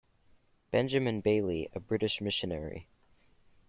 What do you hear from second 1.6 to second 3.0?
a British missionary.